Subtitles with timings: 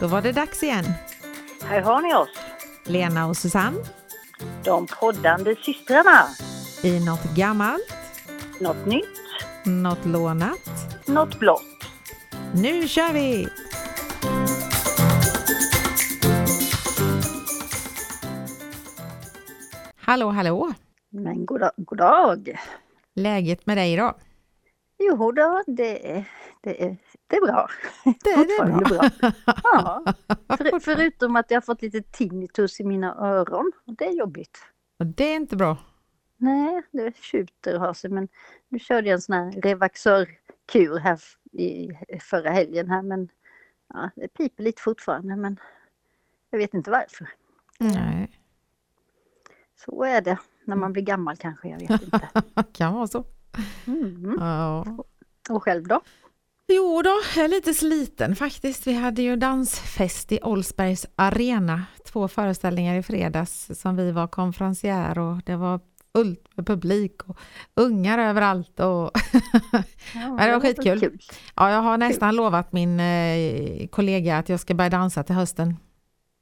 [0.00, 0.84] Då var det dags igen.
[1.64, 2.28] Här har ni oss,
[2.84, 3.78] Lena och Susanne
[4.64, 6.26] de poddande systrarna.
[6.82, 7.94] i något gammalt,
[8.60, 9.04] Något nytt,
[9.64, 10.58] något lånat.
[11.06, 11.62] något blått.
[12.54, 13.48] Nu kör vi!
[19.96, 20.72] Hallå, hallå!
[21.10, 22.58] Men god dag, god dag.
[23.14, 24.14] Läget med dig då?
[24.98, 26.24] Jo då, det
[26.62, 26.96] det är,
[27.28, 27.68] det är bra.
[28.04, 29.32] Det är det Fortfarande bra.
[29.62, 30.04] Ja,
[30.56, 33.72] för, förutom att jag har fått lite tinnitus i mina öron.
[33.86, 34.58] Och det är jobbigt.
[34.98, 35.76] Och det är inte bra.
[36.36, 38.10] Nej, det tjuter och har sig.
[38.10, 38.28] Men
[38.68, 41.20] nu körde jag en sån här Revaxör-kur här
[41.52, 41.88] i
[42.20, 43.02] förra helgen här.
[43.02, 43.28] Men
[43.94, 45.36] ja, det piper lite fortfarande.
[45.36, 45.60] Men
[46.50, 47.28] jag vet inte varför.
[47.78, 48.40] Nej,
[49.76, 51.68] Så är det när man blir gammal kanske.
[51.68, 52.28] Jag vet inte.
[52.72, 53.24] kan vara så.
[53.86, 54.36] Mm.
[54.40, 54.84] Ja.
[55.50, 56.00] Och själv då?
[56.68, 58.86] Jo då, jag är lite sliten faktiskt.
[58.86, 61.84] Vi hade ju dansfest i Olsbergs arena.
[62.12, 65.80] Två föreställningar i fredags som vi var konferencier och det var
[66.12, 67.38] fullt med publik och
[67.74, 68.80] ungar överallt.
[68.80, 68.84] Och
[70.14, 71.00] Ja, det var skitkul.
[71.00, 71.18] kul.
[71.56, 75.76] ja, jag har nästan lovat min eh, kollega att jag ska börja dansa till hösten.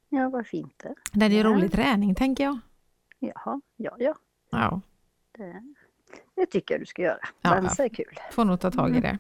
[0.09, 0.95] Ja, vad fint det.
[1.13, 1.45] Det är ju Ja.
[1.45, 2.59] rolig träning tänker jag.
[3.19, 4.15] Jaha, ja, ja.
[4.51, 4.81] Ja,
[5.39, 5.63] Det,
[6.37, 7.19] det tycker jag du ska göra.
[7.43, 8.19] Ja, Dansa är kul.
[8.33, 9.19] får nog ta tag i det.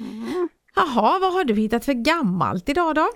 [0.00, 0.48] Mm.
[0.74, 3.08] Jaha, vad har du hittat för gammalt idag då?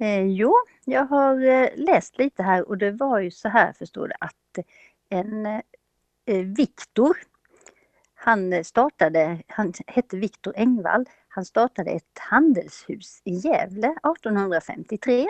[0.00, 4.08] Eh, jo, jag har eh, läst lite här och det var ju så här förstår
[4.08, 4.66] du att
[5.08, 7.16] en eh, Viktor,
[8.14, 15.26] han eh, startade, han hette Viktor Engvall, han startade ett handelshus i Gävle 1853.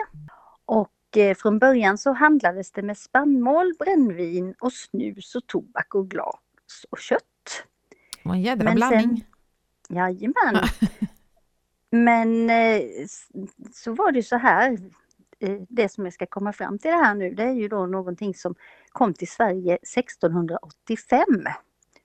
[0.65, 6.09] Och eh, från början så handlades det med spannmål, brännvin och snus och tobak och
[6.09, 7.19] glas och kött.
[8.23, 9.25] Det var en jädra Men sen- blandning.
[9.93, 10.63] Jajamän.
[11.89, 12.81] Men eh,
[13.73, 14.77] så var det så här,
[15.39, 17.85] eh, det som jag ska komma fram till det här nu, det är ju då
[17.85, 18.55] någonting som
[18.89, 21.25] kom till Sverige 1685.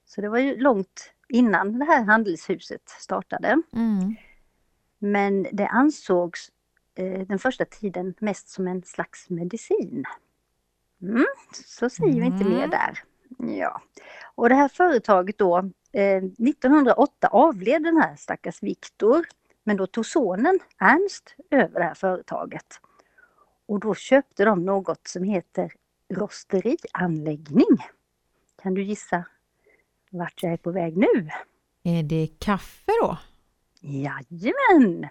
[0.06, 3.62] Så det var ju långt innan det här handelshuset startade.
[3.72, 4.14] Mm.
[4.98, 6.50] Men det ansågs
[6.94, 10.04] eh, den första tiden mest som en slags medicin.
[11.02, 12.52] Mm, så säger vi inte Mm.
[12.58, 13.02] mer där.
[13.58, 13.82] Ja.
[14.34, 19.26] Och det här företaget då, eh, 1908 avled den här stackars Viktor.
[19.64, 22.80] Men då tog sonen Ernst över det här företaget.
[23.66, 25.72] Och då köpte de något som heter
[26.14, 27.76] rosterianläggning.
[28.62, 29.24] Kan du gissa
[30.10, 31.30] vart jag är på väg nu?
[31.82, 33.18] Är det kaffe då?
[33.80, 35.08] Jajamän!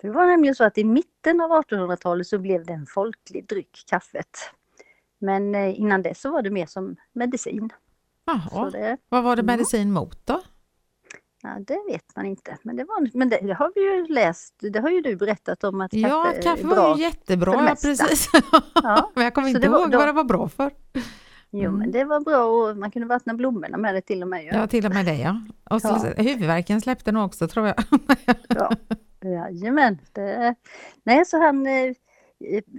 [0.00, 3.46] För det var nämligen så att i mitten av 1800-talet så blev det en folklig
[3.46, 4.38] dryck, kaffet.
[5.18, 7.70] Men eh, innan det så var det mer som medicin.
[8.52, 9.46] Jaha, det, vad var det Ja.
[9.46, 10.40] medicin mot då?
[11.42, 12.56] ja, det vet man inte.
[12.62, 15.64] Men det, var, men det, det har vi ju läst, det har ju du berättat
[15.64, 16.74] om att kaffe, Ja, är kaffe bra.
[16.82, 18.28] var ju jättebra, ja, precis.
[18.74, 20.70] Ja, Men jag kommer inte ihåg då- vad det var bra för.
[21.50, 21.78] Jo Mm.
[21.78, 24.44] men det var bra och man kunde vattna blommorna med det till och med.
[24.44, 24.48] ju.
[24.52, 25.40] Ja, till och med det ja.
[25.70, 26.22] Och så, Ja.
[26.22, 27.76] huvudvärken släppte nog också tror jag.
[28.48, 28.70] Ja,
[29.24, 29.98] jajamän.
[30.12, 30.54] Det,
[31.04, 31.94] nej, så han eh, eh,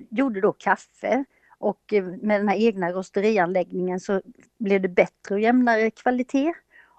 [0.10, 1.26] gjorde då kaffe
[1.60, 4.22] och eh, med den här egna rosterianläggningen så
[4.58, 6.54] blev det bättre och jämnare kvalitet.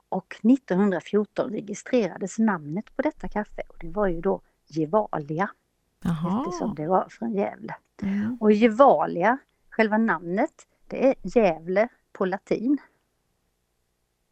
[0.09, 5.51] Och 1914 registrerades namnet på detta kaffe och det var ju då Gevalia
[6.05, 7.75] eftersom det var från Gävle.
[8.03, 8.37] Mm.
[8.41, 9.39] Och Gevalia,
[9.71, 12.79] själva namnet, det är Gävle på latin.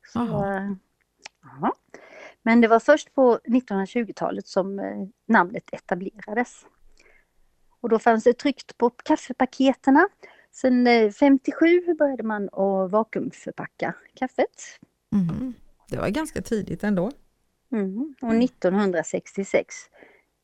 [0.06, 0.56] Så, Jaha.
[0.56, 0.72] eh,
[1.60, 1.74] ja.
[2.42, 6.66] Men det var först på 1920-talet som eh, namnet etablerades.
[7.80, 10.08] Och då fanns det tryckt på kaffepaketerna.
[10.52, 14.78] Sen eh, 57 började man att vakuumförpacka kaffet.
[15.10, 15.54] Mhm.
[15.90, 17.10] Det var ganska tidigt ändå.
[17.72, 18.14] Mm.
[18.20, 19.74] Och 1966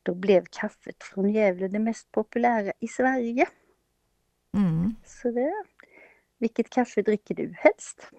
[0.03, 3.45] då blev kaffet från Gävle det mest populära i Sverige.
[4.53, 4.95] Mm.
[5.05, 5.53] Så det,
[6.37, 8.11] vilket kaffe dricker du helst?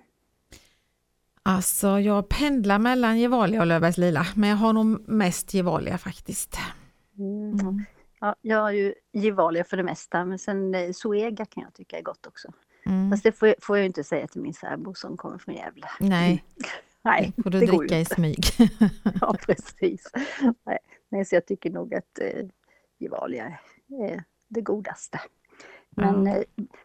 [1.42, 6.58] Alltså, jag pendlar mellan Gevalia och Löfbergs Lila, men jag har nog mest Gevalia faktiskt.
[7.18, 7.84] Mm.
[8.20, 8.28] Mm.
[8.28, 11.98] Ja, jag har ju Gevalia för det mesta men sen eh, Zoega kan jag tycka
[11.98, 12.48] är gott också.
[12.86, 13.10] Mm.
[13.10, 15.54] Fast det får jag, får jag ju inte säga till min särbo som kommer från
[15.54, 15.86] Gävle.
[16.00, 16.44] Nej,
[17.02, 18.14] Nej, får du det går dricka i inte.
[18.14, 18.44] smyg.
[19.20, 20.10] Ja, precis.
[21.08, 22.46] Nej, så jag tycker nog att eh,
[22.98, 23.58] Gevalia
[23.88, 25.20] är det godaste.
[25.90, 26.42] Men, eh,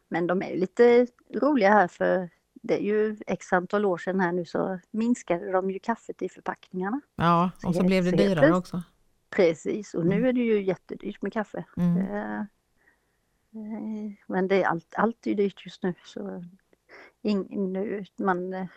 [0.10, 4.31] men de är lite roliga här för det är ju x antal år sedan här
[4.31, 7.01] nu så minskade de ju kaffet i förpackningarna.
[7.16, 8.83] Ja, och så Så blev det dyrare också.
[9.36, 11.66] Precis, och nu är det ju jättedyrt med kaffe.
[11.78, 11.98] Mm.
[11.98, 12.45] Eh,
[14.28, 15.94] Men det är allt, allt är dyrt just nu.
[16.06, 16.44] Så
[17.22, 18.68] ing, nu man,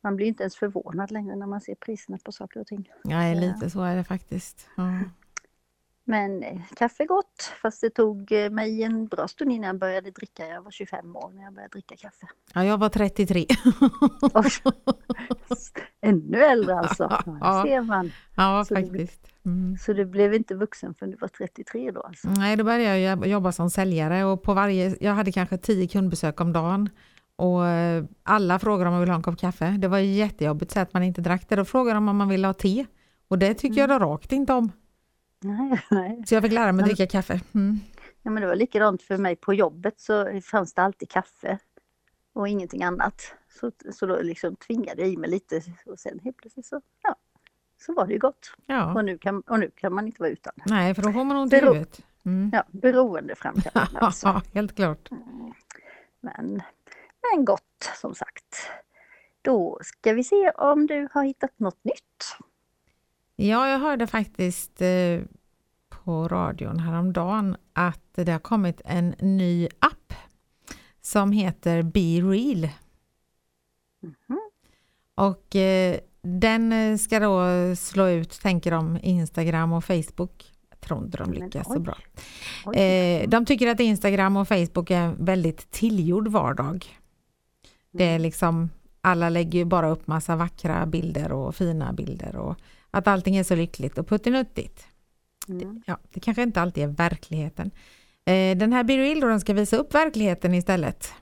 [0.00, 2.90] man blir inte ens förvånad längre när man ser priserna på saker och ting.
[3.04, 4.68] Nej, lite så är det faktiskt.
[4.76, 5.00] Ja.
[6.08, 10.10] Men eh, kaffe gott, fast det tog eh, mig en bra stund innan jag började
[10.10, 10.46] dricka.
[10.46, 12.26] Jag var 25 år när jag började dricka kaffe.
[12.54, 13.46] Ja, jag var 33.
[14.34, 14.50] Oj.
[16.00, 17.22] Ännu äldre alltså.
[17.40, 17.64] Ja.
[17.66, 18.12] Ser man.
[18.36, 19.26] Ja, Så faktiskt.
[19.46, 19.76] Mm.
[19.76, 22.28] Så du blev inte vuxen förrän du var 33 då alltså?
[22.28, 26.40] Nej, då började jag jobba som säljare och på varje, jag hade kanske tio kundbesök
[26.40, 26.88] om dagen.
[27.36, 29.70] Och eh, alla frågade om man ville ha en kopp kaffe.
[29.78, 31.56] Det var jättejobbigt så att man inte drack det.
[31.56, 32.86] Då frågade de om man ville ha te.
[33.28, 34.72] Och det tycker jag då rakt inte om.
[35.40, 36.22] Nej, nej.
[36.26, 37.40] Så jag fick lära mig Men- dricka kaffe.
[37.54, 37.78] Mm.
[38.22, 41.58] Ja, men det var likadant för mig på jobbet så fanns det alltid kaffe
[42.32, 43.34] och ingenting annat.
[43.60, 47.16] Så, så då liksom tvingade jag i mig lite och sen helt plötsligt så, ja,
[47.86, 48.52] så var det ju gott.
[48.66, 48.94] Ja.
[48.94, 50.52] Och nu kan, och nu kan man inte vara utan.
[50.66, 52.00] Nej, för då får man ont i Bero- huvudet.
[52.24, 52.50] Mm.
[52.52, 54.26] Ja, beroendeframkallande alltså.
[54.26, 55.10] Ja, helt klart.
[55.10, 55.52] Mm.
[56.20, 56.62] Men,
[57.32, 58.70] men gott som sagt.
[59.42, 62.36] Då ska vi se om du har hittat något nytt.
[63.40, 65.20] Ja, jag hörde faktiskt eh,
[65.88, 70.12] på radion häromdagen att det har kommit en ny app
[71.00, 72.68] som heter Be Real.
[74.02, 74.40] Mhm.
[75.14, 77.42] Och eh, den ska då
[77.76, 80.52] slå ut, tänker de, Instagram och Facebook.
[80.70, 81.98] Jag tror inte de lyckas så bra.
[82.74, 86.86] Eh, de tycker att Instagram och Facebook är en väldigt tillgjord vardag.
[87.90, 88.14] Det Mm.
[88.14, 88.70] är liksom,
[89.00, 92.56] alla lägger ju bara upp massa vackra bilder och fina bilder och
[92.98, 94.86] att allting är så lyckligt och puttinuttigt.
[95.48, 95.82] Mm.
[95.86, 97.70] Ja, det kanske inte alltid är verkligheten.
[98.24, 101.12] Eh, den här Biril då, den ska visa upp verkligheten istället.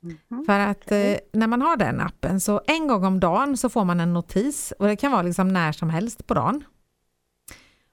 [0.00, 0.44] Mhm.
[0.46, 1.12] För att Okej.
[1.12, 4.12] eh, när man har den appen så en gång om dagen så får man en
[4.12, 6.64] notis och det kan vara liksom när som helst på dagen.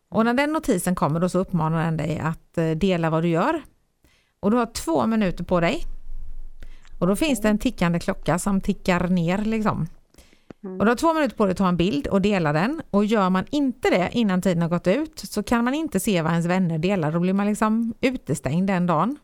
[0.10, 3.30] Och när den notisen kommer då så uppmanar den dig att eh, dela vad du
[3.30, 3.62] gör.
[4.40, 5.84] Och du har två minuter på dig.
[7.00, 9.88] Och då finns det en tickande klocka som tickar ner liksom.
[10.64, 10.80] Mm.
[10.80, 12.82] Och du har två minuter på dig att ta en bild och dela den.
[12.90, 16.22] Och gör man inte det innan tiden har gått ut så kan man inte se
[16.22, 17.12] vad ens vänner delar.
[17.12, 19.18] Då blir man liksom utestängd den dagen.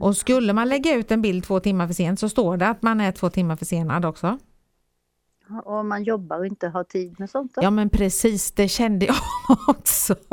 [0.00, 2.82] Och skulle man lägga ut en bild två timmar för sent så står det att
[2.82, 4.38] man är två timmar försenad också.
[5.64, 7.62] Och om man jobbar och inte har tid med sånt då?
[7.62, 9.16] Ja men precis, det kände jag
[9.68, 10.14] också.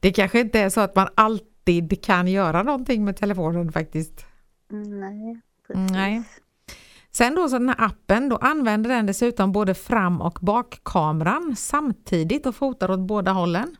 [0.00, 4.26] Det kanske inte är så att man alltid kan göra någonting med telefonen faktiskt.
[4.72, 5.92] Mm, Nej, precis.
[5.92, 6.22] Nej.
[7.16, 12.46] Sen då så den här appen, då använder den dessutom både fram och bakkameran samtidigt
[12.46, 13.76] och fotar åt båda hållen.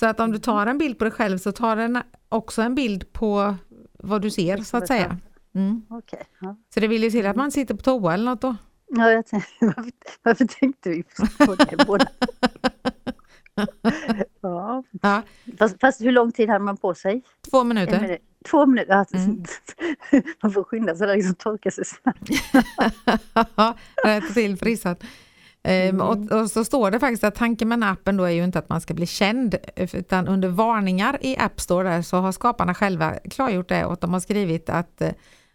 [0.00, 2.74] Så att om du tar en bild på dig själv så tar den också en
[2.74, 3.54] bild på
[3.92, 5.16] vad du ser så att säga.
[5.54, 5.82] Mm.
[5.90, 6.22] Okej.
[6.40, 6.56] Ja.
[6.74, 8.56] Så det vill ju till att man sitter på toa eller något då.
[8.86, 11.02] Ja, jag tänkte, varför, varför tänkte vi
[11.46, 12.06] på det båda?
[14.40, 14.82] ja.
[15.02, 15.22] Ja,
[15.58, 17.22] Fast, fast hur lång tid hade man på sig?
[17.50, 18.00] två minuter.
[18.00, 18.20] minut.
[18.50, 18.92] Två minuter?
[18.94, 19.44] Ja, Mm.
[20.42, 22.30] man får skynda sig liksom torka sig snabbt.
[24.04, 24.96] Rätta till frissan.
[25.62, 26.06] Ehm, Mm.
[26.06, 28.68] och, och så står det faktiskt att tanken med appen då är ju inte att
[28.68, 33.14] man ska bli känd, utan under varningar i App Store där så har skaparna själva
[33.30, 35.10] klargjort det och de har skrivit att eh,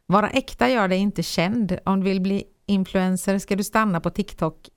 [0.06, 1.78] vara äkta gör dig inte känd.
[1.86, 4.70] Om du vill bli influencer ska du stanna på TikTok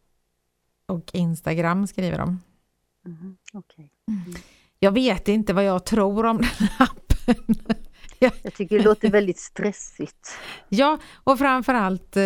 [0.88, 2.40] och Instagram skriver de.
[3.08, 3.90] Mhm, Okej.
[4.78, 7.54] Jag vet inte vad jag tror om den appen.
[8.18, 10.28] Jag tycker det låter väldigt stressigt.
[10.68, 12.22] Ja, och framförallt eh,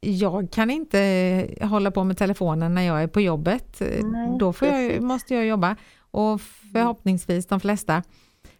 [0.00, 3.80] jag kan inte hålla på med telefonen när jag är på jobbet.
[3.80, 5.76] Eh, Nej, Då jag, måste jag jobba.
[6.10, 6.40] Och
[6.72, 8.02] förhoppningsvis de flesta.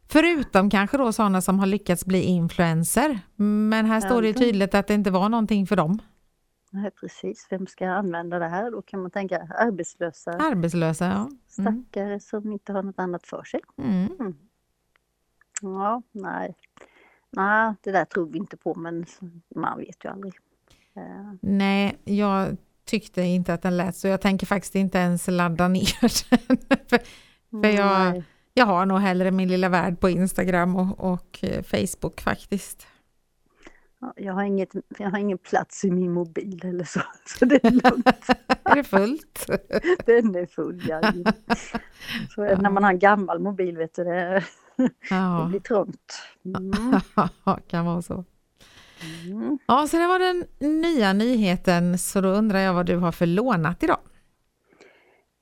[0.08, 3.20] Förutom kanske då sådana som har lyckats bli influencer.
[3.36, 5.98] Men här står det tydligt att det inte var någonting för dem.
[6.70, 7.46] Nej, precis.
[7.50, 8.70] Vem ska använda det här?
[8.70, 11.28] Då kan man tänka arbetslösa Arbetslösa, ja.
[11.58, 11.82] Mm.
[11.84, 13.60] stackare som inte har något annat för sig.
[13.78, 14.34] Mm.
[15.62, 16.54] Ja, nej.
[17.30, 19.06] Nej, det där tror vi inte på men
[19.54, 20.34] man vet ju aldrig.
[20.96, 24.08] Eh, Nej, jag tyckte inte att den lät så.
[24.08, 26.00] Jag tänker faktiskt inte ens ladda ner
[26.30, 26.58] den.
[26.88, 26.98] för,
[27.62, 28.22] för jag,
[28.54, 32.86] jag har nog hellre min lilla värld på Instagram och, och eh, Facebook faktiskt.
[34.00, 37.00] Ja, Jag har, inget, jag har ingen plats i min mobil eller så,
[37.38, 38.06] så det är lugnt.
[38.64, 39.46] Är det fullt?
[40.06, 40.82] Den är full.
[40.88, 41.02] Ja.
[42.34, 44.44] Så när man har en gammal mobil vet du, det,
[44.76, 46.22] det Ja, blir trångt.
[46.44, 47.60] Mm.
[47.68, 48.24] kan vara så.
[49.26, 49.58] Mm.
[49.66, 50.44] Ja, så det var den
[50.80, 54.00] nya nyheten, så då undrar jag vad du har för lånat idag?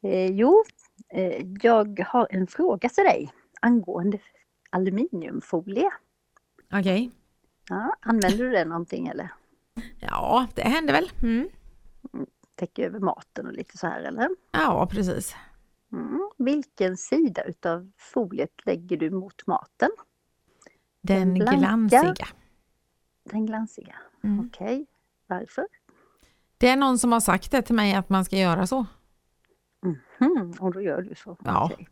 [0.03, 0.65] Eh, jo,
[1.15, 4.19] eh, jag har en fråga till dig angående
[4.71, 5.91] aluminiumfolie.
[6.73, 7.11] Okej.
[7.69, 9.33] Ja, använder du det någonting eller?
[10.01, 11.11] Ja, det händer väl.
[11.23, 11.49] Mm.
[12.55, 14.29] Täcker över maten och lite så här eller?
[14.53, 15.37] Ja, precis.
[15.93, 16.31] Mm.
[16.39, 19.91] Vilken sida utav foliet lägger du mot maten?
[21.01, 22.27] Den Den glansiga.
[23.25, 23.97] Den glansiga.
[24.25, 24.47] Mm.
[24.47, 24.87] Okej,
[25.27, 25.67] varför?
[26.59, 28.87] Det är någon som har sagt det till mig att man ska göra så.
[29.83, 31.37] Mhm, och då gör du så?
[31.45, 31.71] Ja.
[31.73, 31.89] Okej.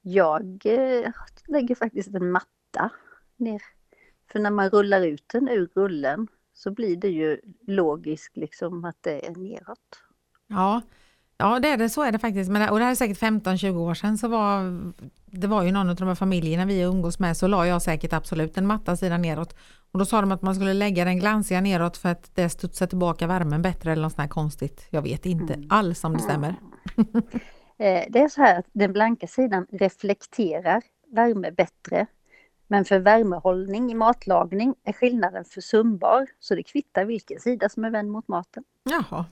[0.00, 1.12] Jag eh,
[1.46, 2.90] lägger faktiskt en matta
[3.36, 3.62] ner.
[4.32, 8.96] För när man rullar ut den ur rullen så blir det ju logiskt liksom att
[9.00, 10.02] det är neråt.
[10.46, 10.82] Ja,
[11.38, 12.50] ja det är det, så är det faktiskt.
[12.50, 14.80] Men och det här är säkert 15-20 år sedan så var
[15.26, 18.12] det var ju någon av de här familjerna vi umgås med så la jag säkert
[18.12, 19.56] absolut en matta sidan neråt.
[19.92, 22.86] Och då sa de att man skulle lägga den glansiga neråt för att det studsar
[22.86, 24.86] tillbaka värmen bättre eller något sånt här konstigt.
[24.90, 25.66] Jag vet inte Mm.
[25.70, 26.54] alls om det stämmer.
[27.80, 30.82] Eh, Det är så här att den blanka sidan reflekterar
[31.12, 32.06] värme bättre.
[32.70, 37.90] Men för värmehållning i matlagning är skillnaden försumbar så det kvittar vilken sida som är
[37.90, 38.64] vänd mot maten.
[38.82, 39.24] Jaha,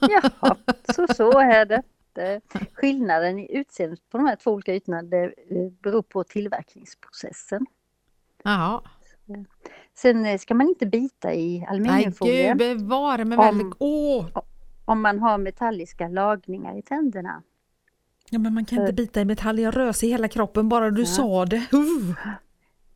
[0.00, 0.56] Jaha,
[0.94, 1.82] så så är det.
[2.12, 2.40] det.
[2.72, 7.66] Skillnaden i utseendet på de här två olika ytorna det eh, beror på tillverkningsprocessen.
[8.42, 8.80] jaha.
[9.94, 13.60] Sen eh, ska man inte bita i Nej aluminiumfolie gud bevare mig väl.
[13.78, 14.26] Åh!
[14.84, 17.42] om man har metalliska lagningar i tänderna.
[18.30, 20.90] Ja men man kan inte För- bita i metall, jag rös i hela kroppen bara
[20.90, 21.06] du Ja.
[21.06, 21.56] sa det.
[21.74, 22.16] Uh.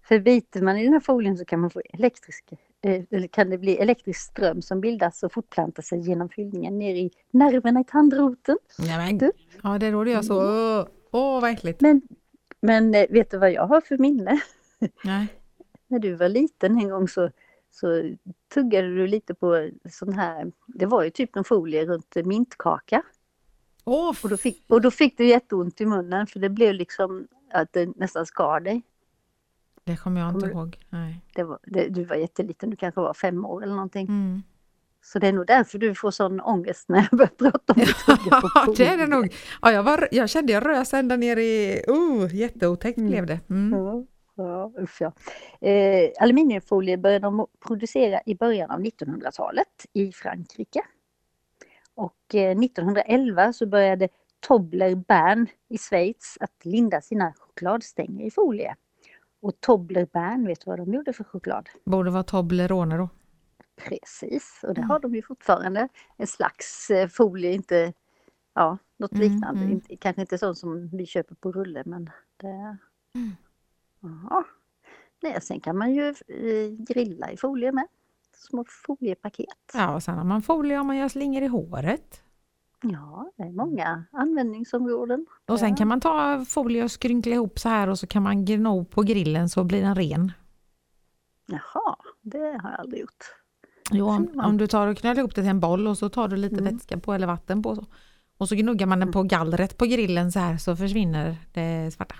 [0.08, 3.50] För biter man i den här folien så kan man få elektrisk, eh, eller kan
[3.50, 7.84] det bli elektrisk ström som bildas och fortplantar sig genom fyllningen ner i nerverna i
[7.84, 8.58] tandroten.
[8.78, 9.32] Nej, men, Du?
[9.62, 10.36] ja det det gör så.
[10.36, 11.80] Åh, åh vad äckligt.
[11.80, 12.02] Men,
[12.60, 14.40] men eh, vet du vad jag har för minne?
[15.04, 15.26] Nej.
[15.88, 17.30] När du var liten en gång så,
[17.70, 18.14] så
[18.54, 23.02] tuggade du lite på sån här, det var ju typ någon folie runt mintkaka.
[23.84, 27.28] Åh, Och då fick, och då fick du jätteont i munnen för det blev liksom
[27.52, 28.82] att det nästan skar dig.
[29.86, 30.78] Det kommer jag inte ihåg.
[30.88, 31.20] Nej.
[31.34, 34.06] Det var, det, du var jätteliten, du kanske var fem år eller någonting.
[34.06, 34.42] Mm.
[35.02, 38.16] Så det är nog därför du får sån ångest när jag börjar prata om på
[38.30, 39.34] Ja, det är det nog.
[39.62, 41.82] Ja, jag, var, jag kände jag rös ända ner i...
[41.88, 43.10] Uh, jätteotäckt Mm.
[43.10, 43.40] blev det.
[43.50, 43.78] Mm.
[43.78, 44.04] Ja,
[44.36, 45.12] ja, usch ja.
[45.68, 50.80] Eh, aluminiumfolie började de producera i början av 1900-talet i Frankrike.
[51.94, 54.08] Och eh, 1911 så började
[54.40, 58.74] Tobler Bern i Schweiz att linda sina chokladstänger i folie.
[59.40, 61.68] Och Tobler Bern, vet du vad de gjorde för choklad?
[61.84, 63.08] Borde vara Toblerone då.
[63.76, 64.90] Precis, och det Mm.
[64.90, 65.88] har de ju fortfarande.
[66.16, 67.92] En slags eh, folie, inte
[68.54, 69.64] ja, något Mm, liknande.
[69.64, 69.80] mm.
[70.00, 72.76] Kanske inte sånt som vi köper på rulle men det...
[73.14, 73.36] Mm.
[74.30, 74.44] Ja.
[75.22, 77.86] Nej, sen kan man ju eh, grilla i folie med.
[78.36, 79.46] Små foliepaket.
[79.74, 82.22] Ja, och sen har man folie om man gör slingor i håret.
[82.82, 85.26] Ja, det är många användningsområden.
[85.46, 85.76] Och sen Ja.
[85.76, 89.02] kan man ta folie och skrynkla ihop så här och så kan man gno på
[89.02, 90.32] grillen så blir den ren.
[91.46, 93.24] Jaha, det har jag aldrig gjort.
[93.90, 96.28] Jo, om, om du tar och knölar ihop det till en boll och så tar
[96.28, 96.64] du lite Mm.
[96.74, 97.74] vätska på eller vatten på.
[97.76, 97.84] Så.
[98.38, 102.14] Och så gnuggar man den på gallret på grillen så här så försvinner det svarta.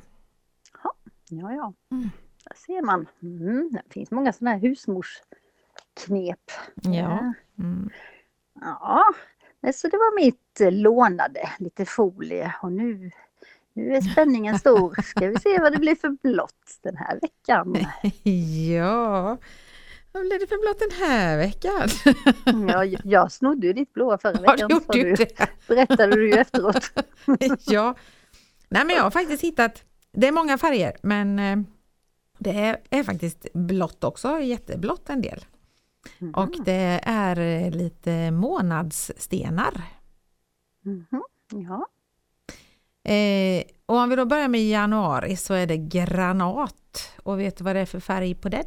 [1.31, 1.73] Ja, ja.
[1.91, 2.11] Mm.
[2.45, 3.07] Där ser man.
[3.23, 6.41] Mm, det finns många sådana här husmorsknep.
[6.83, 7.35] Ja.
[7.59, 7.91] Mm.
[8.61, 9.05] Ja,
[9.73, 13.11] så det var mitt eh, lånade, lite folie och nu,
[13.75, 15.03] nu är spänningen stor.
[15.03, 17.77] Ska vi se vad det blir för blått den här veckan.
[18.75, 19.39] Ja,
[20.13, 21.89] vad blir det för blått den här veckan?
[22.69, 25.15] Ja, jag snodde ju ditt blåa förra Ja, veckan, du ju du.
[25.15, 25.49] det.
[25.69, 26.91] berättade du ju efteråt.
[27.67, 27.95] ja.
[28.69, 31.57] Nej men jag har faktiskt hittat, det är många färger men eh,
[32.39, 35.45] det är, är faktiskt blått också, jätteblått en del.
[36.35, 39.83] Och det är eh, lite månadsstenar.
[40.83, 41.23] Mhm,
[41.53, 41.87] Ja,
[43.13, 47.13] Eh, och om vi då börjar med januari så är det granat.
[47.23, 48.65] Och vet du vad det är för färg på den?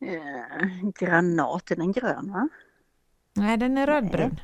[0.00, 2.48] eh, granat, är den grön va?
[3.34, 4.40] Nej, den är rödbrun.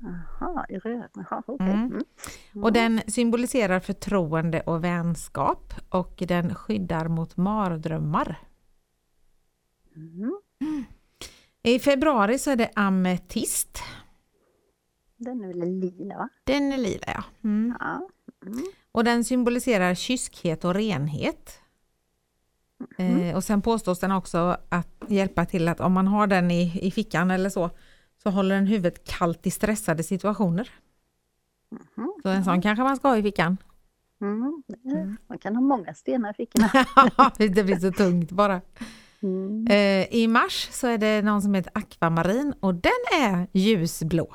[0.00, 1.10] Jaha, röd.
[1.14, 1.66] Jaha, okej.
[1.66, 1.92] Mm.
[1.92, 2.64] Mm.
[2.64, 8.38] Och den symboliserar förtroende och vänskap och den skyddar mot mardrömmar.
[9.98, 10.84] Mm.
[11.62, 13.78] I februari så är det ametist.
[15.16, 16.28] Den är väl lila va?
[16.44, 17.24] Den är lila ja.
[17.44, 17.74] Mm.
[17.80, 18.08] Ja.
[18.46, 18.64] Mm.
[18.92, 21.60] Och den symboliserar kyskhet och renhet.
[22.98, 26.78] Eh, och sen påstås den också att hjälpa till att om man har den i,
[26.86, 27.70] i fickan eller så,
[28.22, 30.70] så håller den huvudet kallt i stressade situationer.
[31.96, 32.12] Mhm.
[32.22, 33.56] Så en sån kanske man ska ha i fickan.
[34.20, 34.62] Mm.
[34.66, 36.70] det- Man kan ha många stenar i fickorna.
[37.38, 38.60] det blir så tungt bara.
[39.22, 39.66] Mm.
[39.70, 44.34] Eh, I mars så är det någon som heter akvamarin och den är ljusblå.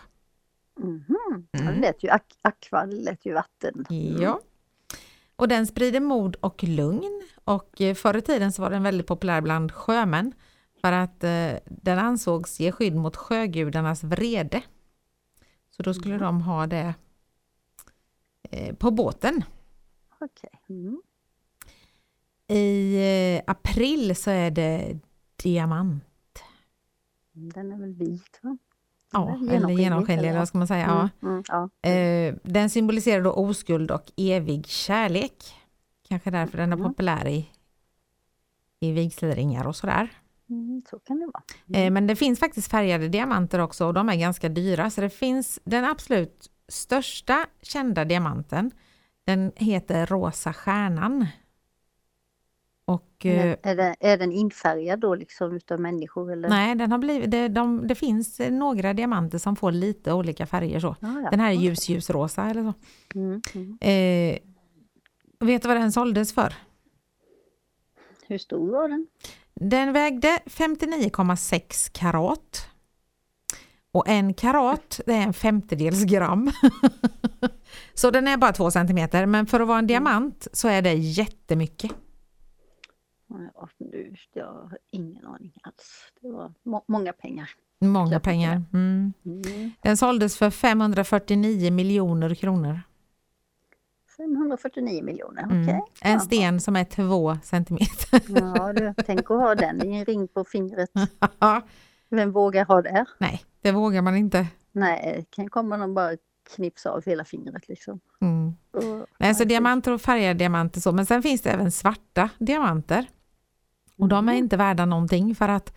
[0.79, 1.05] Mhm.
[1.51, 1.75] Ja, Mm.
[1.75, 2.09] Det lät ju
[2.41, 3.85] aqua, det lät ju vatten.
[4.19, 4.39] Ja.
[5.35, 9.07] Och den sprider mod och lugn och eh, förr i tiden så var den väldigt
[9.07, 10.33] populär bland sjömän
[10.81, 14.61] för att eh, den ansågs ge skydd mot sjögudarnas vrede.
[15.69, 16.93] Så då skulle de ha det
[18.51, 19.43] eh, på båten.
[20.19, 20.49] Okej.
[20.69, 21.01] Mm.
[22.47, 22.95] I
[23.35, 25.00] eh, april så är det
[25.43, 26.03] diamant.
[27.33, 28.57] Den är väl vit va?
[29.12, 30.85] Ja, eller genomskinlig eller vad ska man säga.
[30.85, 31.27] Mm, Ja.
[31.29, 31.43] mm,
[31.83, 31.89] ja.
[31.89, 35.43] Eh, den symboliserar då oskuld och evig kärlek.
[36.07, 37.50] Kanske därför den är populär i,
[38.79, 40.09] i vigselringar och sådär.
[40.50, 41.83] Mm, så kan det vara.
[41.83, 44.89] Eh, men det finns faktiskt färgade diamanter också och de är ganska dyra.
[44.89, 48.71] Så det finns den absolut största kända diamanten.
[49.25, 51.27] Den heter Rosa stjärnan.
[52.85, 56.31] Och eh, är, den, är den infärgad då liksom utav människor?
[56.31, 56.49] Eller?
[56.49, 60.79] nej, den har blivit, det, de, det finns några diamanter som får lite olika färger
[60.79, 60.95] så.
[60.99, 61.29] Ja, ja.
[61.29, 62.73] Den här är ljus ljusrosa eller så.
[63.19, 63.77] Mm, mm.
[63.81, 64.39] Eh,
[65.47, 66.53] vet du vad den såldes för?
[68.27, 69.07] Hur stor var den?
[69.53, 72.67] Den vägde 59,6 karat.
[73.91, 76.51] Och en karat det är en femtedels gram.
[77.93, 80.93] så den är bara två centimeter men för att vara en diamant så är det
[80.93, 81.91] jättemycket.
[83.27, 86.11] Ja, nu, jag har ingen aning alls.
[86.21, 87.49] Det var må många pengar.
[87.79, 88.63] Många pengar.
[88.73, 89.13] Mm.
[89.25, 89.71] Mm.
[89.81, 92.81] Den såldes för 549 miljoner kronor.
[94.17, 95.61] 549 miljoner, Mm.
[95.63, 95.81] okej.
[96.01, 96.19] En Ja.
[96.19, 98.21] sten som är två centimeter.
[98.27, 100.89] Ja, du, tänk att ha den i en ring på fingret.
[102.09, 103.05] Vem vågar ha det?
[103.17, 104.47] Nej, det vågar man inte.
[104.71, 106.11] Nej, det kan komma någon bara
[106.55, 108.00] knipsa av hela fingret liksom.
[108.21, 108.53] Mm.
[108.73, 113.05] Och, Nej, så diamanter och färgade diamanter så, men sen finns det även svarta diamanter.
[113.97, 114.38] Och de är Mhm.
[114.43, 115.73] inte värda någonting för att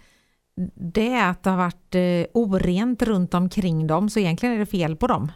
[0.75, 4.67] det är att det har varit eh, orent runt omkring dem, så egentligen är det
[4.67, 5.33] fel på dem.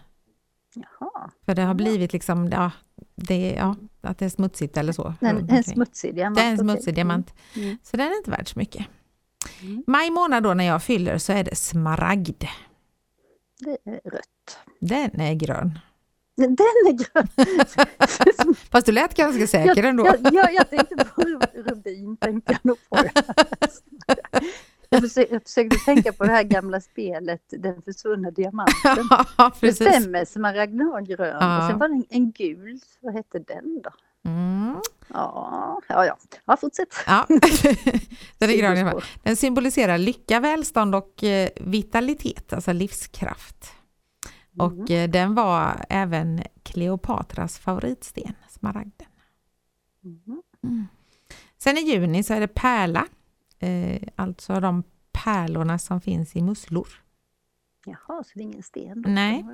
[0.74, 2.70] Jaha, För det har blivit liksom, ja,
[3.14, 5.14] det, ja, att det är smutsigt eller så.
[5.20, 6.36] en, runt en smutsig diamant.
[6.38, 7.34] Det är en smutsig diamant.
[7.56, 7.78] Mm.
[7.82, 8.86] Så den är inte värd så mycket.
[9.62, 9.84] Mm.
[9.86, 12.44] Maj månad då när jag fyller så är det smaragd.
[13.60, 14.20] Det är rött.
[14.80, 15.78] Den är grön.
[16.36, 17.28] Den är grön.
[18.72, 20.06] Fast du lät ganska säker ändå.
[20.06, 21.22] Jag, jag, jag tänkte på
[21.54, 22.96] rubin, tänkte jag nog på.
[24.92, 29.08] Jag försökte, jag försökte tänka på det här gamla spelet Den försvunna diamanten.
[29.38, 29.88] Ja, Det precis.
[29.88, 31.58] stämmer, smaragden var grön Ja.
[31.64, 33.90] och sen var det en, en gul, vad hette den då?
[34.30, 34.76] Mm.
[35.08, 36.88] Ja, ja, ja, ja fortsätt.
[37.06, 37.26] Ja,
[38.38, 39.02] den är grön i alla fall.
[39.22, 43.72] Den symboliserar lycka, välstånd och eh, vitalitet, alltså livskraft.
[44.58, 45.10] Och Mm.
[45.10, 49.08] den var även Kleopatras favoritsten, smaragden.
[50.00, 50.42] Mhm.
[51.58, 53.06] Sen i juni så är det pärla,
[53.58, 54.82] eh, alltså de
[55.12, 56.88] pärlorna som finns i musslor.
[57.84, 59.02] Jaha, så det är ingen sten?
[59.02, 59.10] då?
[59.10, 59.44] Nej.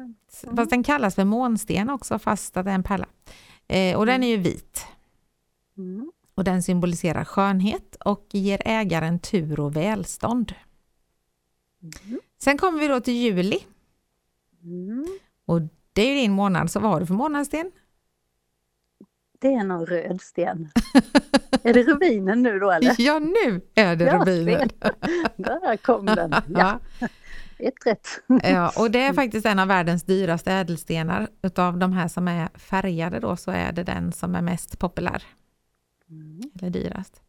[0.56, 3.06] Fast den kallas för månsten också fast att det är en pärla.
[3.68, 4.86] Eh, och den är ju vit
[5.78, 6.12] Mm.
[6.34, 10.54] och den symboliserar skönhet och ger ägaren tur och välstånd.
[11.82, 12.20] Mm.
[12.38, 13.72] Sen kommer vi då till juli Mm.
[15.46, 15.60] Och
[15.92, 17.72] det är ju din månad, så vad har du för månadssten?
[19.40, 20.68] Det är någon röd sten.
[21.62, 22.94] är det rubinen nu då eller?
[22.98, 24.68] Ja, nu är det Ja, rubinen.
[25.36, 26.34] Där kom den.
[26.48, 26.80] Ja,
[27.58, 28.08] ett rätt.
[28.42, 31.28] ja, och det är faktiskt en av världens dyraste ädelstenar.
[31.42, 35.22] Utav de här som är färgade då så är det den som är mest populär,
[36.10, 36.40] Mm.
[36.60, 37.22] eller dyrast.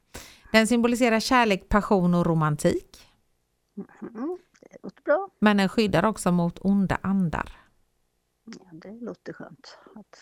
[0.51, 2.97] Den symboliserar kärlek, passion och romantik.
[4.01, 4.37] Mm.
[4.61, 5.29] Det låter bra.
[5.39, 7.56] Men den skyddar också mot onda andar.
[8.47, 10.19] Ja, det låter skönt att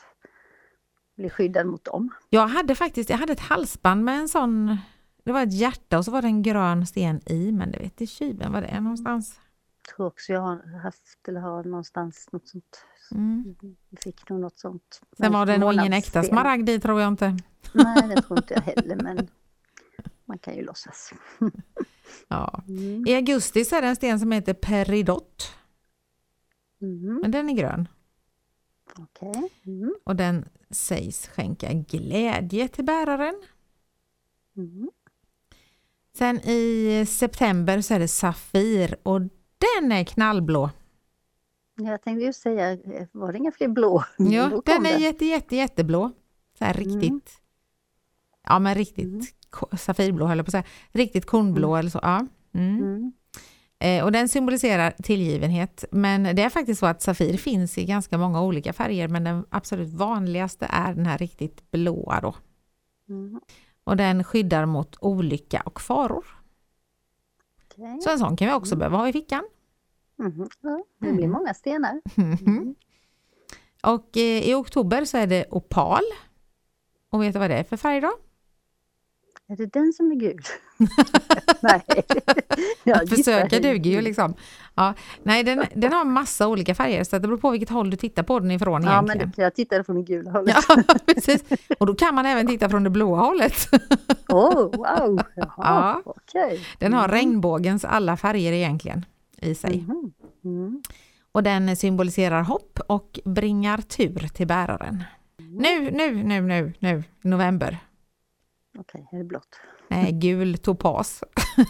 [1.15, 2.09] bli skyddad mot dem.
[2.29, 4.77] Jag hade faktiskt jag hade ett halsband med en sån,
[5.23, 8.01] det var ett hjärta och så var det en grön sten i, men det vet
[8.01, 9.39] i tjuven var det är någonstans.
[9.87, 12.85] Jag tror också jag har haft eller har någonstans något sånt.
[13.11, 13.55] Mm.
[14.03, 15.01] Fick nog något sånt.
[15.17, 17.37] Sen var det nog ingen äkta smaragd i tror jag inte.
[17.73, 19.27] Nej, det tror inte jag heller, men
[20.25, 21.13] man kan ju låtsas.
[22.27, 22.63] Ja.
[22.67, 23.03] Mm.
[23.07, 25.51] I augusti så är det en sten som heter peridot,
[26.81, 27.19] Mm.
[27.21, 27.87] men den är grön.
[28.99, 29.49] Okej.
[29.65, 29.95] Mm.
[30.03, 33.41] Och den sägs skänka glädje till bäraren.
[34.57, 34.89] Mm.
[36.17, 39.21] Sen i september så är det Safir och
[39.81, 40.69] den är knallblå.
[41.77, 42.77] Jag tänkte ju säga,
[43.11, 44.03] var det inga fler blå?
[44.17, 46.11] Ja, den är jätte, jätte, jätteblå.
[46.57, 47.21] Så här riktigt, Mm.
[48.43, 49.77] ja men riktigt Mm.
[49.77, 50.63] safirblå höll jag på att säga.
[50.91, 51.79] Riktigt kornblå Mm.
[51.79, 51.99] eller så.
[52.01, 52.27] Ja.
[52.53, 53.13] Mm.
[53.79, 53.99] Mm.
[53.99, 55.85] Eh, och den symboliserar tillgivenhet.
[55.91, 59.45] Men det är faktiskt så att Safir finns i ganska många olika färger men den
[59.49, 62.35] absolut vanligaste är den här riktigt blåa då.
[63.09, 63.41] Mm.
[63.83, 66.25] Och den skyddar mot olycka och faror.
[67.71, 68.01] Okej.
[68.01, 68.79] Så en sån kan vi också Mm.
[68.79, 69.43] behöva ha i fickan.
[70.17, 70.49] Mhm.
[70.61, 71.31] Ja, det blir Mm.
[71.31, 72.01] många stenar.
[72.15, 72.75] Mhm.
[73.83, 76.01] Och eh, i oktober så är det opal.
[77.09, 78.11] Och vet du vad det är för färg då?
[79.47, 80.41] Är det den som är gul?
[81.61, 81.81] Nej.
[82.83, 84.33] Jag försöka duger ju liksom.
[84.75, 87.97] Ja, nej, den, den har massa olika färger så det beror på vilket håll du
[87.97, 89.33] tittar på den ifrån Ja, men egentligen.
[89.35, 90.55] det, jag tittade från det gula hållet.
[90.67, 91.43] Ja, precis.
[91.79, 93.55] Och då kan man även titta från det blåa hållet.
[94.29, 95.21] Åh, wow!
[95.35, 96.01] Jaha, Ja.
[96.05, 96.59] okej.
[96.79, 97.11] Den har Mm.
[97.15, 99.05] regnbågens alla färger egentligen
[99.41, 99.77] i sig.
[99.87, 100.13] Mhm.
[100.45, 100.81] Mm.
[101.31, 105.03] Och den symboliserar hopp och bringar tur till bäraren.
[105.37, 107.77] Nu, nu, nu, nu, nu, november.
[108.79, 109.59] Okej, är det blått?
[109.87, 111.23] Nej, gul topas.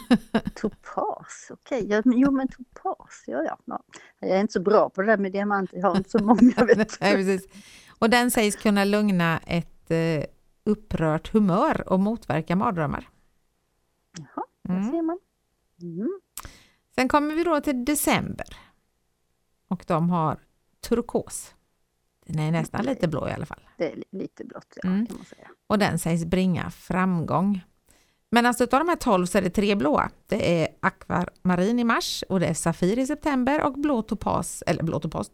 [0.55, 1.85] Topas, okej.
[1.89, 3.83] Ja, jo men topas, ja, ja ja.
[4.19, 6.65] Jag är inte så bra på det där med diamanter, jag har inte så många
[6.75, 7.01] vet.
[7.01, 7.47] Nej, precis.
[7.99, 10.23] Och den sägs kunna lugna ett eh,
[10.63, 13.09] upprört humör och motverka mardrömmar.
[14.17, 14.91] Jaha, där Mm.
[14.91, 15.19] ser man.
[15.81, 16.19] Mm.
[16.95, 18.57] Sen kommer vi då till december.
[19.67, 20.39] Och de har
[20.89, 21.54] turkos.
[22.25, 22.93] Den är nästan Okej.
[22.93, 23.59] lite blå i alla fall.
[23.77, 25.05] Det är li- lite blått, ja, Mm.
[25.07, 25.47] kan man säga.
[25.67, 27.61] Och den sägs bringa framgång.
[28.31, 30.09] Men alltså utav de här 12 så är det tre blåa.
[30.27, 34.83] Det är akvamarin i mars och det är safir i september och blå topas, eller
[34.83, 35.31] blå topas,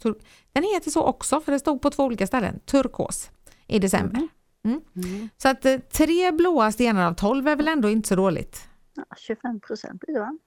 [0.53, 3.31] den heter så också för det stod på två olika ställen, turkos
[3.67, 4.27] i december.
[4.63, 4.81] Mhm.
[4.95, 5.29] Mm.
[5.37, 8.67] Så att eh, tre blåa stenar av 12 är väl ändå inte så dåligt.
[8.93, 10.37] Ja, 25 procent blir det va?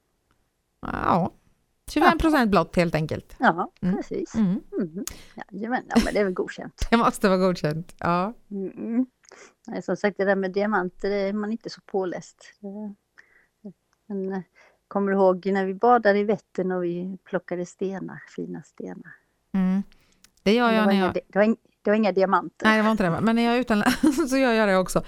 [0.82, 1.32] Ja,
[1.90, 3.36] 25 procent blått helt enkelt.
[3.38, 3.96] Ja, Mm.
[3.96, 4.34] precis.
[4.34, 4.60] Mm.
[4.80, 5.04] Mm.
[5.50, 6.86] Jajamän, ja, men det är väl godkänt.
[6.90, 7.94] Det måste vara godkänt.
[7.98, 8.32] Ja.
[8.50, 9.06] Mm.
[9.66, 12.52] Nej, som sagt, det där med diamanter det är man inte så påläst.
[12.60, 12.94] Det-
[14.06, 14.40] Men eh,
[14.88, 19.12] kommer du ihåg när vi badade i Vättern och vi plockade stenar, fina stenar?
[19.54, 19.82] Mm.
[20.42, 21.14] Det gör det, jag var när inga, jag...
[21.14, 22.66] di- det, var inga, det var inga diamanter.
[22.66, 23.20] Nej, det var inte det.
[23.20, 25.02] Men när jag är utomlands så gör jag det också.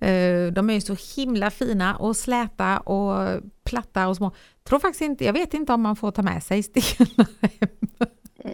[0.00, 4.30] Eh, De är ju så himla fina och släta och platta och små.
[4.64, 7.68] Tror faktiskt inte, jag vet inte om man får ta med sig stenar hem.
[8.44, 8.52] Eh,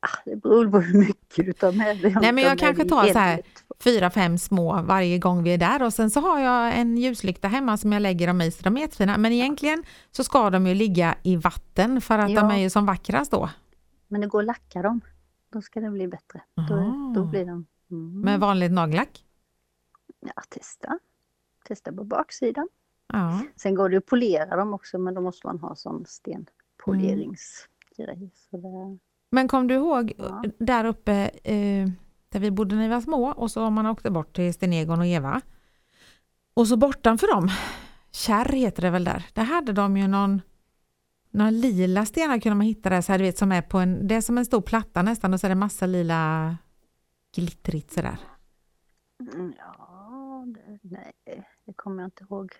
[0.00, 2.16] ah, det beror på hur mycket du tar med dig.
[2.20, 3.42] Nej, men jag kanske tar så här
[3.80, 7.48] fyra, fem små varje gång vi är där och sen så har jag en ljuslykta
[7.48, 9.18] hemma som jag lägger dem i så de är jättefina.
[9.18, 12.52] Men egentligen så ska de ju ligga i vatten för att de Ja.
[12.52, 13.50] är ju som vackrast då.
[14.08, 15.00] Men det går att lacka dem.
[15.52, 16.40] Då ska det bli bättre.
[16.68, 17.66] Då, då blir de...
[17.90, 18.20] Mm.
[18.20, 19.24] Med vanligt nagellack.
[20.20, 20.98] Ja, testa.
[21.64, 22.68] Testa på baksidan.
[23.12, 23.40] Ja.
[23.56, 28.30] Sen går det att polera dem också men då måste man ha sån stenpoleringsgrej.
[28.34, 28.98] Så det,
[29.30, 30.42] Men kom du ihåg Ja.
[30.58, 31.12] där uppe
[31.44, 31.88] eh,
[32.28, 34.98] där vi bodde när vi var små och så har man åkte bort till Sten-Egon
[35.00, 35.40] och Eva.
[36.54, 37.48] Och så bortanför dem,
[38.12, 40.42] Kärr heter det väl där, där hade de ju någon,
[41.30, 44.08] någon lila stenar kunde man hitta där, så här, du vet, som är på en,
[44.08, 46.56] det är som en stor platta nästan och så är det massa lila
[47.34, 48.18] glittrigt sådär.
[49.34, 49.89] Mm, ja,
[50.90, 51.12] nej,
[51.64, 52.52] det kommer jag inte ihåg.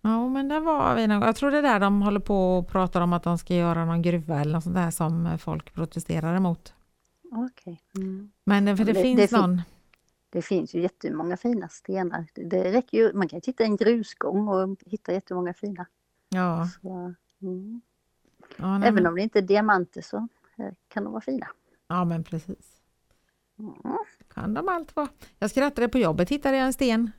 [0.00, 2.68] Ja men där var vi nog, jag tror det är där de håller på och
[2.68, 6.36] pratar om att de ska göra någon gruva eller något sånt där som folk protesterar
[6.36, 6.74] emot.
[7.32, 7.80] Okej.
[7.96, 8.30] Mm.
[8.44, 9.62] Men det, för det, Det- finns det fin- någon,
[10.30, 12.26] Det finns ju jättemånga fina stenar.
[12.34, 15.86] Det, det räcker ju, man kan hitta en grusgång och hitta jättemånga fina.
[16.28, 16.68] ja.
[16.82, 17.80] Så, mm.
[18.56, 20.16] ja nej, Även men- om det inte är diamanter så
[20.56, 21.46] eh, kan de vara fina.
[21.88, 22.80] Ja men precis.
[23.58, 23.74] Mm.
[24.34, 25.08] Kan de allt vara.
[25.38, 27.10] Jag skrattade på jobbet, hittade jag en sten.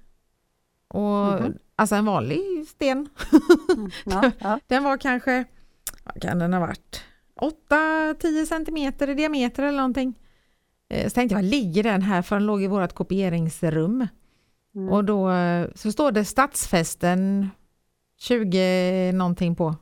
[0.95, 1.58] Och, Mhm.
[1.77, 3.10] Alltså en vanlig sten.
[3.77, 3.91] Mm.
[4.05, 4.60] Ja, ja.
[4.67, 5.45] Den var kanske,
[6.03, 7.03] vad kan den ha varit?
[7.69, 10.13] 8-10 centimeter i diameter eller någonting.
[10.89, 12.21] Eh, Så tänkte jag, ligger den här?
[12.21, 14.08] För den låg i vårt kopieringsrum.
[14.75, 14.89] Mm.
[14.89, 17.49] Och då eh, så står det Stadsfesten
[18.19, 19.75] 20 någonting på.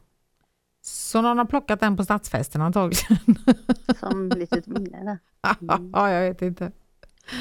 [0.82, 3.18] Så någon har plockat den på Stadsfesten antagligen.
[4.00, 5.18] Som litet minne där.
[5.76, 5.92] Mm.
[5.94, 6.72] ja, jag vet inte.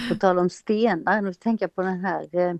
[0.08, 2.50] På tal om stenar, nu tänker jag på den här eh,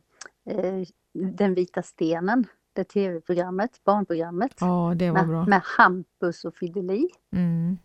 [0.57, 2.47] eh, Den vita stenen.
[2.73, 4.55] Det tv-programmet, barnprogrammet.
[4.61, 5.47] Ja, det var med, bra.
[5.47, 7.09] med Hampus och Fideli.
[7.33, 7.79] Mm.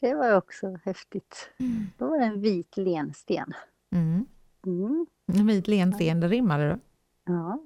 [0.00, 1.50] Det var också häftigt.
[1.98, 3.52] Då var det en vit len sten.
[3.92, 4.26] Mm.
[4.66, 5.06] Mm.
[5.26, 6.78] En vit len sten, det rimmade du.
[7.32, 7.62] Ja.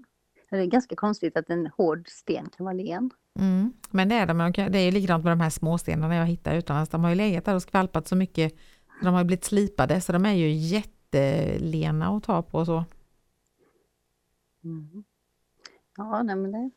[0.50, 3.10] Det är ganska konstigt att en hård sten kan vara len.
[3.38, 3.72] Mm.
[3.90, 6.90] Men det är de, det är ju likadant med de här småstenarna jag hittar utomlands.
[6.90, 8.54] De har ju legat där och skvalpat så mycket.
[9.02, 12.84] De har ju blivit slipade så de är ju jättelena att ta på och så.
[14.64, 15.04] Mm.
[15.96, 16.70] Ja, nej, men det,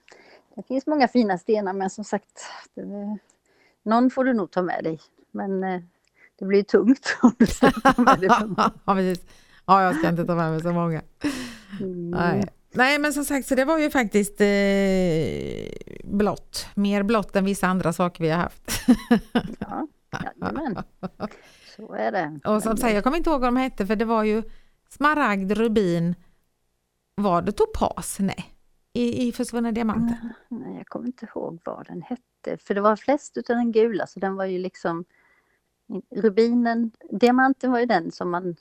[0.55, 3.17] det finns många fina stenar men som sagt, det,
[3.83, 4.99] någon får du nog ta med dig.
[5.31, 5.81] Men eh,
[6.39, 8.29] det blir tungt om du ska ta med dig.
[8.29, 8.71] för många.
[8.85, 9.25] ja, precis.
[9.65, 11.01] Ja, jag ska inte ta med mig så många.
[11.79, 12.11] Mm.
[12.11, 12.43] Nej.
[12.71, 16.67] Nej, men som sagt, så det var ju faktiskt eh, blått.
[16.75, 18.71] Mer blått än vissa andra saker vi har haft.
[19.59, 19.87] Ja,
[20.41, 20.83] jajamän.
[21.75, 22.39] Så är det.
[22.45, 24.43] Och som sagt, jag kommer inte ihåg vad de hette, för det var ju
[24.89, 26.15] smaragd, rubin,
[27.17, 28.17] var det topas?
[28.19, 28.53] Nej,
[28.93, 30.17] i, i försvunna diamanter.
[30.49, 32.57] Nej, jag kommer inte ihåg vad den hette.
[32.63, 35.05] För det var flest utav den gula så den var ju liksom
[36.15, 38.55] Rubinen, diamanten var ju den som man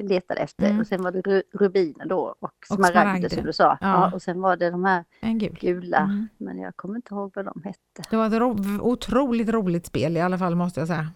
[0.00, 0.80] letade efter Mm.
[0.80, 2.92] och sen var det ru- rubiner då och smaragder.
[2.92, 3.64] smaragder som du sa.
[3.80, 3.88] Ja.
[3.88, 4.12] Ja.
[4.14, 5.58] och sen var det de här gul.
[5.60, 6.28] gula, Mm.
[6.38, 8.02] men jag kommer inte ihåg vad de hette.
[8.10, 11.08] Det var ett ro- otroligt roligt spel i alla fall måste jag säga.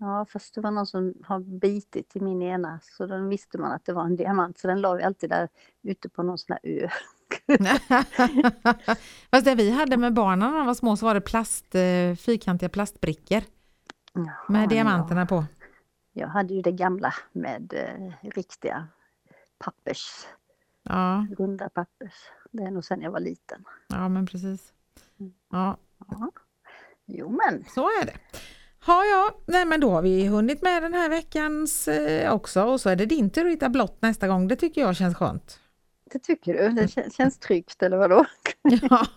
[0.00, 3.72] Ja, fast det var någon som har bitit i min ena så då visste man
[3.72, 5.48] att det var en diamant så den la vi alltid där
[5.82, 6.88] ute på någon sån här ö.
[9.30, 12.14] Fast det vi hade med barnen när de var små så var det plast, eh,
[12.14, 13.42] fyrkantiga plastbrickor.
[14.12, 15.44] Jaha, med diamanterna på.
[16.12, 18.88] Jag hade ju det gamla med eh, riktiga
[19.58, 20.26] pappers,
[20.82, 22.14] Ja, runda pappers.
[22.50, 23.64] Det är nog sen jag var liten.
[23.88, 24.72] ja men precis.
[25.50, 25.76] Ja,
[26.08, 26.30] Ja.
[27.06, 28.14] Jo men, så är det.
[28.88, 32.80] Ja, ja, nej men då har vi hunnit med den här veckans eh, också och
[32.80, 34.48] så är det din tur att hitta blått nästa gång.
[34.48, 35.60] Det tycker jag känns skönt.
[36.12, 36.68] det tycker du?
[36.68, 38.24] Det kän- känns tryggt eller vadå?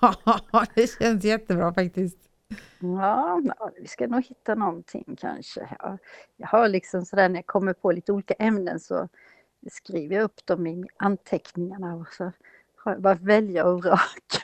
[0.51, 2.17] Ja, det känns jättebra faktiskt.
[2.79, 3.41] Ja,
[3.81, 5.67] vi ska nog hitta någonting kanske.
[5.79, 5.97] Ja,
[6.37, 9.07] jag har liksom sådär när jag kommer på lite olika ämnen så
[9.71, 12.23] skriver jag upp dem i anteckningarna och så
[12.75, 14.43] har jag bara välja och vraka.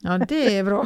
[0.00, 0.84] Ja, det är bra.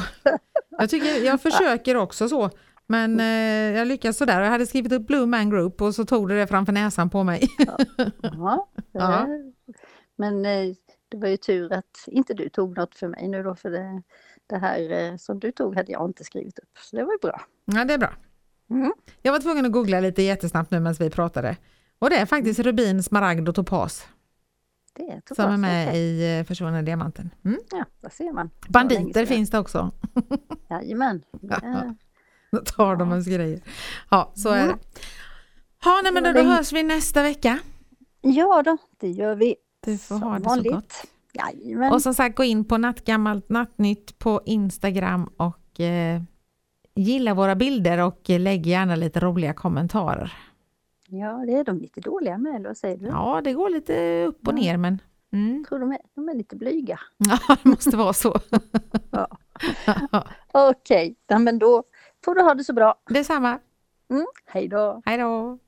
[0.68, 2.50] Jag, tycker, jag försöker också så,
[2.86, 4.40] men eh, jag lyckas sådär.
[4.40, 7.24] Jag hade skrivit upp Blue Man Group och så tog det det framför näsan på
[7.24, 7.48] mig.
[8.22, 9.26] Ja, Ja.
[10.16, 10.74] Men eh,
[11.08, 14.02] det var ju tur att inte du tog något för mig nu då för det,
[14.46, 16.78] det här eh, som du tog hade jag inte skrivit upp.
[16.78, 17.40] Så det var ju bra.
[17.64, 18.10] Ja, det är bra.
[18.70, 18.92] Mm.
[19.22, 21.56] Jag var tvungen att googla lite jättesnabbt nu medan vi pratade.
[21.98, 24.06] Och det är faktiskt rubin, smaragd och topas
[24.92, 26.00] Det är som är med okej.
[26.00, 27.30] i eh, Försvunna diamanten.
[27.44, 27.58] Mm.
[27.70, 28.50] Ja, där ser man.
[28.62, 29.26] Det Banditer sedan.
[29.26, 29.90] finns det också.
[30.70, 31.22] Jajamän.
[31.32, 31.94] Det- Då
[32.76, 33.60] tar de ens grejer.
[34.10, 34.78] Ja, så är det.
[35.84, 37.58] Ja, nej, men då, då hörs vi nästa vecka.
[38.20, 39.56] Ja då, det gör vi.
[39.84, 40.72] Du får som ha det så vanligt.
[40.72, 41.04] gott.
[41.32, 41.92] Jajamän.
[41.92, 46.22] Och som sagt, gå in på Nattgammalt Nattnytt på Instagram och eh,
[46.94, 50.32] gilla våra bilder och lägg gärna lite roliga kommentarer.
[51.08, 53.06] Ja, det är de lite dåliga med, eller vad säger du?
[53.06, 54.56] Ja, det går lite upp och Ja.
[54.56, 54.98] ner, men
[55.32, 55.56] mm.
[55.56, 57.00] Jag tror de är, de är lite blyga.
[57.16, 58.40] ja, det måste vara så.
[59.10, 59.28] Ja.
[60.52, 61.82] Okej, ja, men då
[62.24, 62.94] får du ha det så bra.
[63.08, 63.58] Detsamma.
[64.10, 64.26] Mm.
[64.46, 65.02] Hej då!
[65.04, 65.58] Hej då!